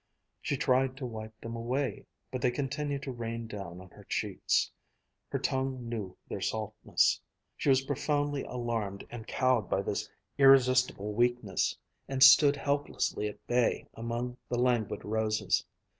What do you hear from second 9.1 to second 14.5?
and cowed by this irresistible weakness, and stood helplessly at bay among